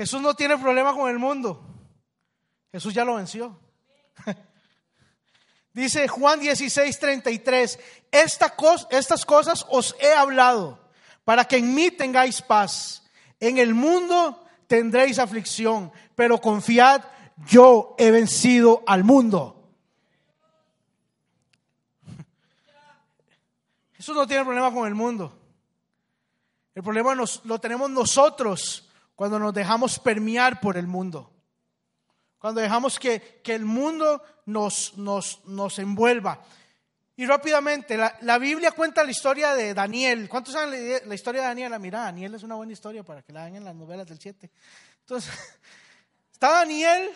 [0.00, 1.62] Jesús no tiene problema con el mundo.
[2.72, 3.60] Jesús ya lo venció.
[5.74, 7.78] Dice Juan 16, 33,
[8.10, 8.54] Esta
[8.88, 10.80] estas cosas os he hablado
[11.22, 13.10] para que en mí tengáis paz.
[13.40, 17.02] En el mundo tendréis aflicción, pero confiad,
[17.46, 19.70] yo he vencido al mundo.
[23.98, 25.38] Eso no tiene problema con el mundo.
[26.74, 28.86] El problema nos, lo tenemos nosotros
[29.20, 31.30] cuando nos dejamos permear por el mundo.
[32.38, 36.42] Cuando dejamos que, el mundo nos, nos, nos, envuelva.
[37.16, 40.26] Y rápidamente, la, la, Biblia cuenta la historia de Daniel.
[40.26, 41.78] ¿Cuántos saben la, historia de Daniel?
[41.78, 44.50] Mira, Daniel es una buena historia para que la hagan en las novelas del 7.
[45.00, 45.30] Entonces,
[46.32, 47.10] está Daniel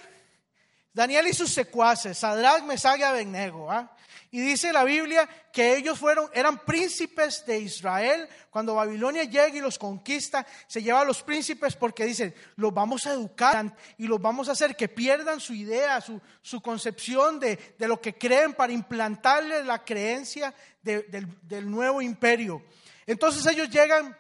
[0.95, 3.71] Daniel y sus secuaces, Sadrach, Mesach y Abednego.
[3.71, 3.95] ¿ah?
[4.31, 8.29] Y dice la Biblia que ellos fueron, eran príncipes de Israel.
[8.49, 13.07] Cuando Babilonia llega y los conquista, se lleva a los príncipes porque dicen, los vamos
[13.07, 17.75] a educar y los vamos a hacer que pierdan su idea, su, su concepción de,
[17.77, 21.07] de, lo que creen para implantarles la creencia del,
[21.43, 22.65] del, nuevo imperio.
[23.07, 24.17] Entonces ellos llegan,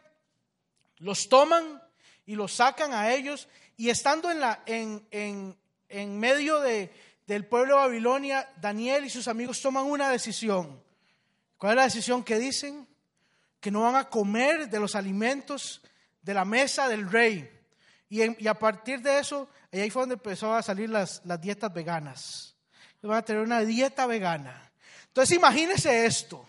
[0.98, 1.80] los toman
[2.26, 5.56] y los sacan a ellos y estando en, la, en, en
[5.88, 6.92] en medio de,
[7.26, 10.82] del pueblo de Babilonia, Daniel y sus amigos toman una decisión.
[11.58, 12.86] ¿Cuál es la decisión que dicen?
[13.60, 15.82] Que no van a comer de los alimentos
[16.22, 17.50] de la mesa del rey.
[18.08, 22.54] Y, a partir de eso, ahí fue donde empezó a salir las, las dietas veganas.
[23.02, 24.70] Van a tener una dieta vegana.
[25.08, 26.46] Entonces imagínense esto.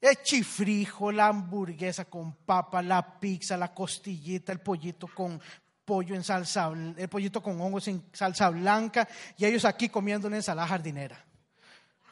[0.00, 5.40] El chifrijo, la hamburguesa con papa, la pizza, la costillita, el pollito con
[5.88, 10.36] pollo en salsa, el pollito con hongos en salsa blanca y ellos aquí comiendo una
[10.36, 11.24] ensalada jardinera.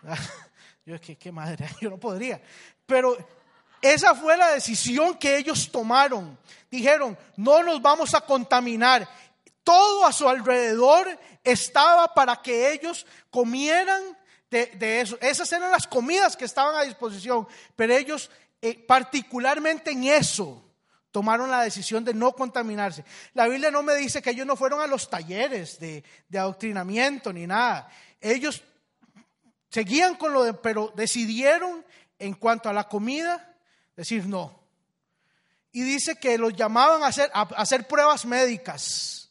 [0.86, 2.40] Yo, ¿qué, qué madre, yo no podría.
[2.86, 3.18] Pero
[3.82, 6.38] esa fue la decisión que ellos tomaron.
[6.70, 9.06] Dijeron, no nos vamos a contaminar.
[9.64, 14.00] Todo a su alrededor estaba para que ellos comieran
[14.48, 15.18] de, eso.
[15.20, 18.30] Esas eran las comidas que estaban a disposición, pero ellos
[18.62, 20.65] eh, particularmente en eso
[21.10, 23.04] tomaron la decisión de no contaminarse.
[23.34, 27.46] La Biblia no me dice que ellos no fueron a los talleres de, adoctrinamiento ni
[27.46, 27.88] nada.
[28.20, 28.62] Ellos
[29.70, 31.84] seguían con lo de, pero decidieron
[32.18, 33.54] en cuanto a la comida,
[33.96, 34.60] decir no.
[35.72, 39.26] Y dice que los llamaban a hacer, a hacer pruebas médicas.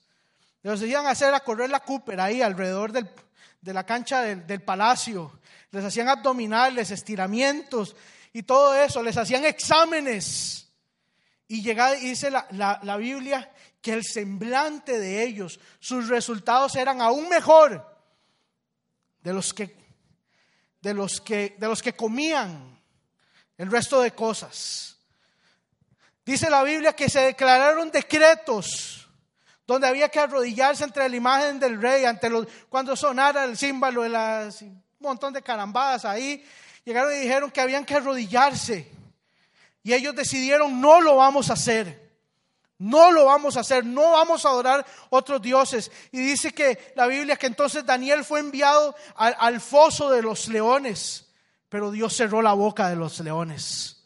[0.65, 5.39] Les hacían hacer a correr la Cooper ahí alrededor de la cancha del, palacio.
[5.69, 7.95] Les hacían abdominales, estiramientos
[8.33, 9.03] y todo eso.
[9.03, 10.64] Les hacían exámenes.
[11.47, 17.01] Y llegaba, y dice la, la Biblia que el semblante de ellos, sus resultados eran
[17.01, 17.95] aún mejor
[19.21, 19.75] de los que,
[20.81, 22.79] de los que, de los que comían
[23.57, 24.97] el resto de cosas.
[26.25, 29.07] Dice la Biblia que se declararon decretos
[29.67, 34.03] donde había que arrodillarse entre la imagen del rey, ante los, cuando sonara el símbolo,
[34.03, 36.45] de las, un montón de carambadas ahí,
[36.83, 38.91] llegaron y dijeron que habían que arrodillarse.
[39.85, 42.11] Y ellos decidieron, no lo vamos a hacer.
[42.79, 45.91] No lo vamos a hacer, no vamos a adorar otros dioses.
[46.11, 51.27] Y dice que la Biblia que entonces Daniel fue enviado al, foso de los leones,
[51.69, 54.03] pero Dios cerró la boca de los leones.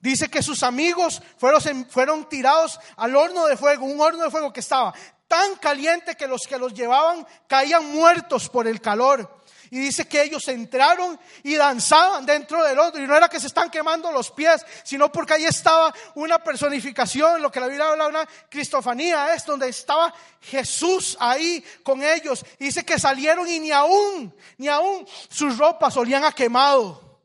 [0.00, 4.54] Dice que sus amigos fueron, fueron tirados al horno de fuego, un horno de fuego
[4.54, 4.94] que estaba
[5.28, 9.43] tan caliente que los que los llevaban caían muertos por el calor.
[9.74, 13.02] Y dice que ellos entraron y danzaban dentro del otro.
[13.02, 17.42] Y no era que se están quemando los pies, sino porque ahí estaba una personificación,
[17.42, 22.46] lo que la Biblia habla, una cristofanía, es donde estaba Jesús ahí con ellos.
[22.60, 27.18] Y dice que salieron y ni aún, ni aún sus ropas olían a quemado.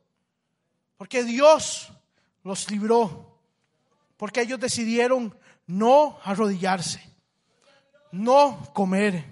[0.98, 1.90] Porque Dios
[2.44, 3.38] los libró.
[4.18, 5.38] Porque ellos decidieron
[5.68, 7.00] no arrodillarse,
[8.12, 9.24] no comer,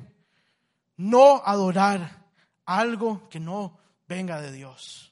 [0.97, 2.26] no adorar
[2.67, 5.11] algo que no venga de Dios.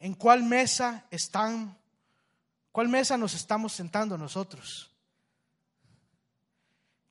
[0.00, 1.78] ¿En cuál mesa están?
[2.72, 4.90] ¿Cuál mesa nos estamos sentando nosotros?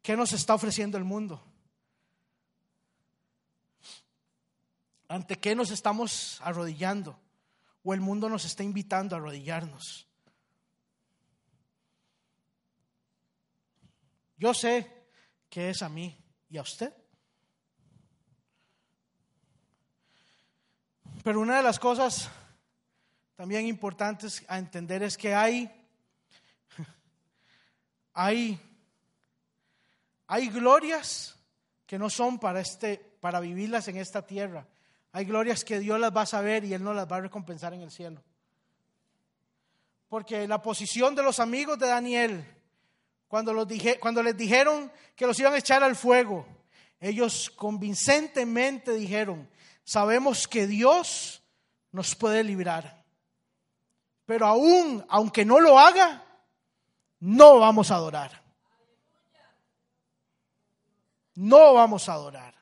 [0.01, 1.43] ¿Qué nos está ofreciendo el mundo?
[5.07, 7.17] ¿Ante qué nos estamos arrodillando?
[7.83, 10.07] ¿O el mundo nos está invitando a arrodillarnos?
[14.37, 15.07] Yo sé
[15.49, 16.17] que es a mí
[16.49, 16.98] y a usted.
[21.23, 22.29] Pero una de las cosas
[23.35, 25.69] también importantes a entender es que hay,
[28.13, 28.59] hay,
[30.27, 31.35] hay glorias
[31.85, 34.65] que no son para, este, para vivirlas en esta tierra.
[35.11, 37.73] Hay glorias que Dios las va a saber y Él no las va a recompensar
[37.73, 38.21] en el cielo.
[40.07, 42.45] Porque la posición de los amigos de Daniel,
[43.27, 46.45] cuando, los dije, cuando les dijeron que los iban a echar al fuego,
[46.99, 49.49] ellos convincentemente dijeron,
[49.89, 51.41] sabemos que Dios
[51.91, 53.03] nos puede librar.
[54.23, 56.23] Pero aún, aunque no lo haga,
[57.21, 58.43] no vamos a adorar.
[61.33, 62.53] No vamos a adorar.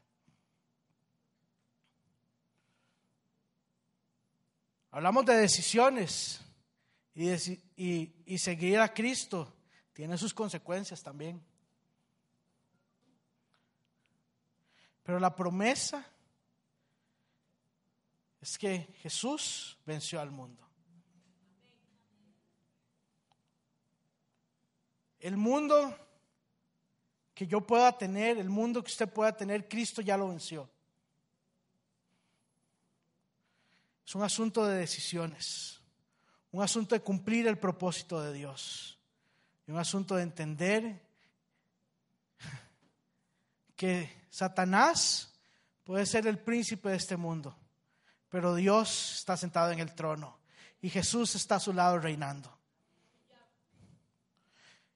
[4.92, 6.40] Hablamos de decisiones
[7.14, 9.54] y, y seguir a Cristo
[9.92, 11.46] tiene sus consecuencias también.
[15.04, 16.10] Pero la promesa
[18.42, 20.64] es que Jesús venció al mundo.
[25.20, 25.96] El mundo
[27.34, 30.70] que yo pueda tener, el mundo que usted pueda tener, Cristo ya lo venció.
[34.06, 35.82] Es un asunto de decisiones,
[36.52, 38.98] un asunto de cumplir el propósito de Dios,
[39.68, 41.02] y un asunto de entender
[43.76, 45.34] que Satanás
[45.84, 47.56] puede ser el príncipe de este mundo
[48.30, 50.38] pero Dios está sentado en el trono
[50.82, 52.56] y Jesús está a su lado reinando.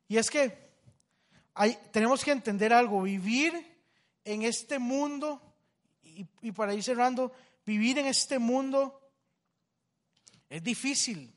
[0.08, 0.72] Y es que
[1.54, 3.54] hay, tenemos que entender algo, vivir
[4.24, 5.42] en este mundo,
[6.04, 7.32] y, para ir cerrando,
[7.66, 9.00] vivir en este mundo
[10.50, 11.34] es difícil.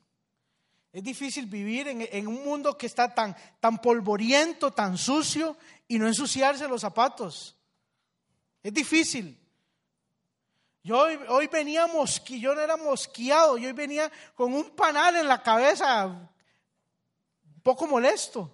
[0.92, 5.57] Es difícil vivir en, en, un mundo que está tan, tan polvoriento, tan sucio,
[5.88, 7.57] y no ensuciarse los zapatos.
[8.62, 9.38] Es difícil.
[10.85, 15.26] Yo hoy, venía mosquillado, yo no era mosqueado, yo hoy venía con un panal en
[15.26, 18.51] la cabeza, un poco molesto,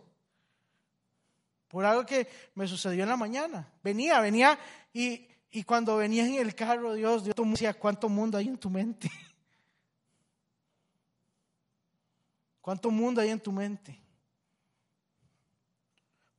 [1.66, 3.68] por algo que me sucedió en la mañana.
[3.82, 4.56] Venía, venía,
[4.92, 8.70] y, y cuando venía en el carro, Dios, Dios decía, ¿cuánto mundo hay en tu
[8.70, 9.10] mente?
[12.60, 14.00] ¿Cuánto mundo hay en tu mente?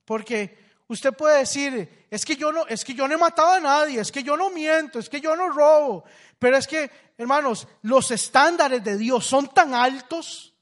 [0.06, 0.58] Porque
[0.92, 4.02] Usted puede decir, es que yo no, es que yo no he matado a nadie,
[4.02, 6.04] es que yo no miento, es que yo no robo.
[6.38, 10.54] Pero es que, hermanos, los estándares de Dios son tan altos,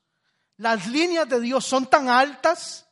[0.57, 2.85] las líneas de Dios son tan altas,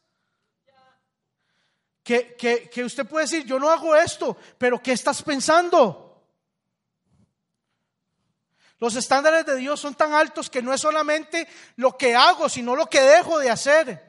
[2.02, 6.24] que, que, que usted puede decir, yo no hago esto, pero ¿qué estás pensando?
[8.80, 12.76] Los estándares de Dios son tan altos que no es solamente lo que hago, sino
[12.76, 14.07] lo que dejo de hacer.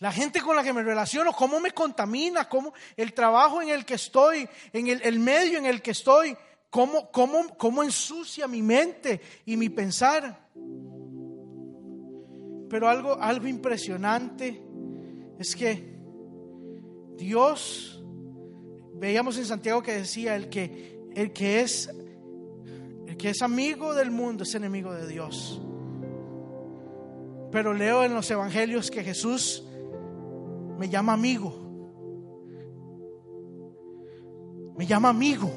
[0.00, 3.84] La gente con la que me relaciono, cómo me contamina, cómo el trabajo en el
[3.84, 6.36] que estoy, en el, el medio en el que estoy,
[6.70, 10.48] cómo, cómo, cómo ensucia mi mente y mi pensar.
[12.70, 14.62] Pero algo, algo impresionante
[15.38, 15.98] es que
[17.16, 18.02] Dios,
[18.94, 21.90] veíamos en Santiago que decía, el que, el que es
[23.08, 25.60] el que es amigo del mundo es enemigo de Dios.
[27.50, 29.64] Pero leo en los evangelios que Jesús
[30.78, 31.52] me llama amigo.
[34.76, 35.50] Me llama amigo.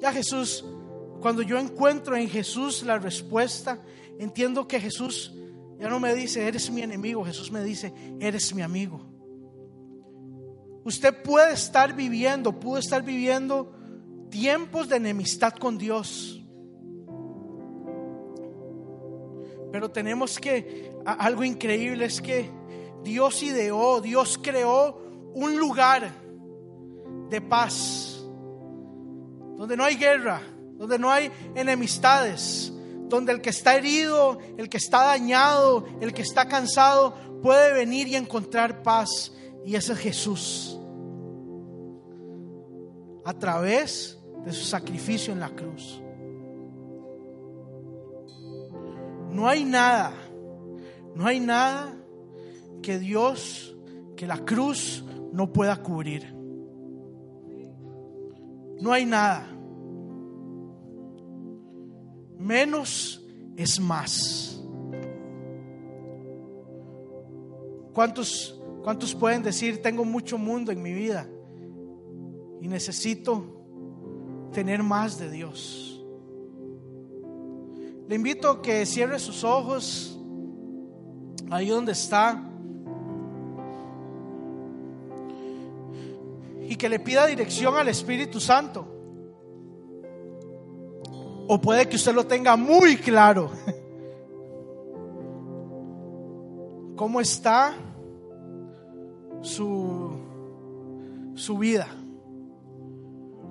[0.00, 0.64] Ya Jesús,
[1.20, 3.78] cuando yo encuentro en Jesús la respuesta,
[4.18, 5.34] entiendo que Jesús
[5.78, 9.00] ya no me dice, eres mi enemigo, Jesús me dice, eres mi amigo.
[10.84, 13.72] Usted puede estar viviendo, puede estar viviendo
[14.30, 16.41] tiempos de enemistad con Dios.
[19.72, 22.50] Pero tenemos que, algo increíble es que
[23.02, 25.00] Dios ideó, Dios creó
[25.34, 26.12] un lugar
[27.30, 28.22] de paz,
[29.56, 30.42] donde no hay guerra,
[30.76, 32.70] donde no hay enemistades,
[33.08, 38.08] donde el que está herido, el que está dañado, el que está cansado, puede venir
[38.08, 39.32] y encontrar paz.
[39.64, 40.78] Y ese es Jesús.
[43.24, 46.01] A través de su sacrificio en la cruz.
[49.32, 50.12] No hay nada,
[51.16, 51.96] no hay nada
[52.82, 53.74] que Dios,
[54.14, 56.34] que la cruz no pueda cubrir.
[58.78, 59.48] No hay nada.
[62.38, 63.24] Menos
[63.56, 64.62] es más.
[67.94, 71.26] ¿Cuántos, ¿Cuántos pueden decir, tengo mucho mundo en mi vida
[72.60, 73.64] y necesito
[74.52, 76.01] tener más de Dios?
[78.08, 80.18] Le invito a que cierre sus ojos
[81.50, 82.42] ahí donde está
[86.66, 88.86] y que le pida dirección al Espíritu Santo.
[91.48, 93.50] O puede que usted lo tenga muy claro.
[96.96, 97.74] ¿Cómo está
[99.42, 100.12] su,
[101.34, 101.88] su vida?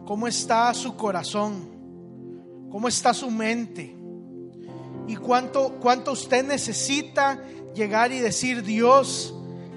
[0.05, 1.81] ¿Cómo está su corazón?
[2.71, 4.00] ¿Cómo está su mente?
[5.11, 7.37] Y cuánto, cuánto usted necesita
[7.75, 9.33] llegar y decir, Dios,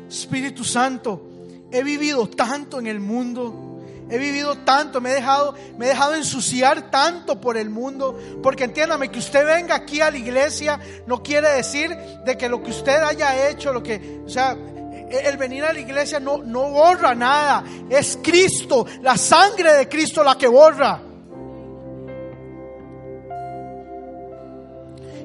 [0.09, 1.27] Espíritu Santo,
[1.73, 3.81] he vivido tanto en el mundo.
[4.09, 8.63] He vivido tanto, me he dejado, me he dejado ensuciar tanto por el mundo, porque
[8.63, 10.79] entiéndame que usted venga aquí a la iglesia
[11.09, 11.91] no quiere decir
[12.25, 15.81] de que lo que usted haya hecho, lo que, o sea, el venir a la
[15.81, 21.14] iglesia no, no borra nada, es Cristo, la sangre de Cristo la que borra.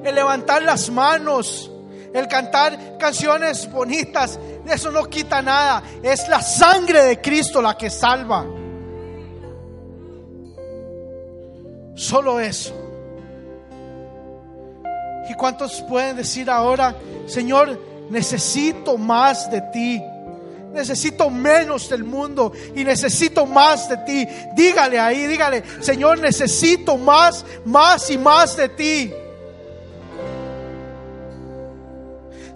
[0.04, 1.70] El levantar las manos,
[2.12, 5.82] el cantar canciones bonitas, eso no quita nada.
[6.02, 8.46] Es la sangre de Cristo la que salva.
[11.94, 12.74] Solo eso.
[15.28, 16.96] ¿Y cuántos pueden decir ahora,
[17.26, 17.78] Señor,
[18.10, 20.02] necesito más de ti?
[20.72, 24.28] Necesito menos del mundo y necesito más de ti.
[24.54, 29.12] Dígale ahí, dígale, Señor, necesito más, más y más de ti.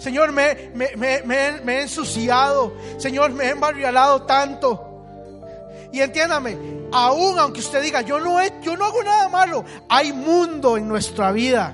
[0.05, 2.75] Señor, me, he ensuciado.
[2.99, 5.07] Señor, me he embarrialado tanto.
[5.93, 6.59] Y entiéndame,
[6.93, 10.87] aún aunque usted diga, yo no, he, yo no hago nada malo, hay mundo en
[10.87, 11.73] nuestra vida.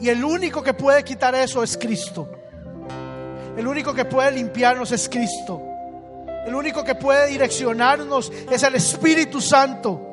[0.00, 2.30] Y el único que puede quitar eso es Cristo.
[3.56, 5.60] El único que puede limpiarnos es Cristo.
[6.46, 10.11] El único que puede direccionarnos es el Espíritu Santo.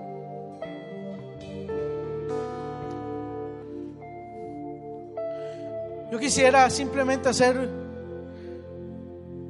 [6.12, 7.70] Yo quisiera simplemente hacer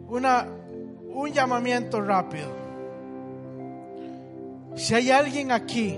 [0.09, 0.45] una,
[1.07, 2.49] un llamamiento rápido.
[4.75, 5.97] Si hay alguien aquí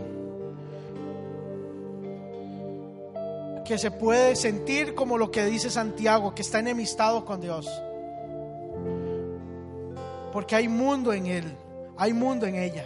[3.66, 7.68] que se puede sentir como lo que dice Santiago, que está enemistado con Dios,
[10.32, 11.58] porque hay mundo en él,
[11.98, 12.86] hay mundo en ella.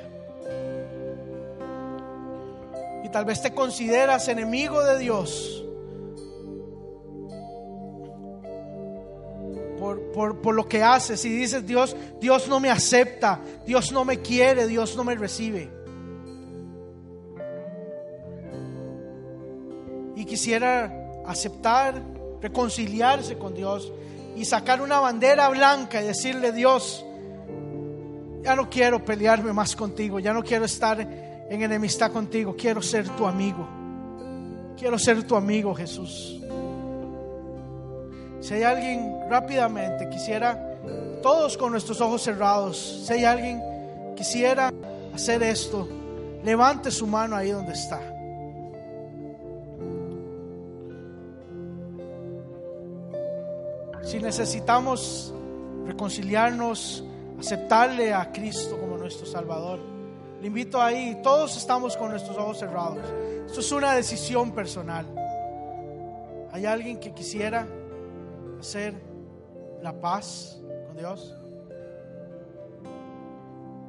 [3.03, 5.64] Y tal vez te consideras enemigo de Dios
[10.13, 14.67] por, lo que haces y dices, Dios, Dios no me acepta, Dios no me quiere,
[14.67, 15.69] Dios no me recibe.
[20.15, 20.91] Y quisiera
[21.25, 22.01] aceptar,
[22.41, 23.91] reconciliarse con Dios
[24.35, 27.05] y sacar una bandera blanca y decirle, Dios,
[28.43, 33.09] ya no quiero pelearme más contigo, ya no quiero estar en enemistad contigo, quiero ser
[33.09, 33.67] tu amigo.
[34.77, 36.41] Quiero ser tu amigo, Jesús.
[38.45, 40.77] Si hay alguien rápidamente quisiera,
[41.23, 42.77] todos con nuestros ojos cerrados,
[43.07, 43.59] si hay alguien
[44.15, 44.71] quisiera
[45.11, 45.89] hacer esto,
[46.43, 47.99] levante su mano ahí donde está.
[54.03, 55.33] Si necesitamos
[55.87, 57.03] reconciliarnos,
[57.39, 59.79] aceptarle a Cristo como nuestro Salvador,
[60.39, 62.99] le invito ahí, todos estamos con nuestros ojos cerrados.
[63.47, 65.07] Esto es una decisión personal.
[66.51, 67.65] ¿Hay alguien que quisiera
[68.59, 68.93] hacer
[69.81, 71.35] la paz con Dios?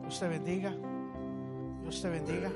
[0.02, 0.74] Dios te bendiga.
[1.82, 2.50] Dios te bendiga.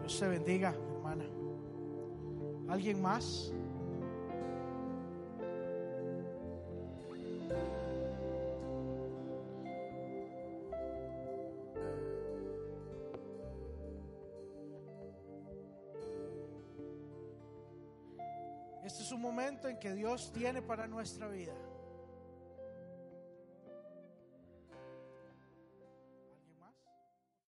[0.00, 1.24] Dios te bendiga, hermana.
[2.68, 3.52] ¿Alguien más?
[18.90, 21.52] Este es un momento en que Dios tiene para nuestra vida